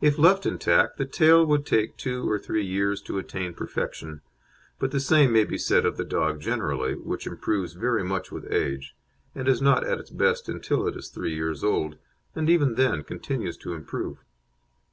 [0.00, 4.20] If left intact, the tail would take two or three years to attain perfection,
[4.78, 8.46] but the same may be said of the dog generally, which improves very much with
[8.52, 8.94] age,
[9.34, 11.98] and is not at its best until it is three years old,
[12.36, 14.18] and even then continues to improve.